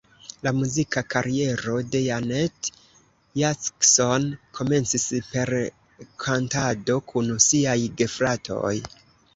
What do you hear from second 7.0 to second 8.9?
kun siaj gefratoj.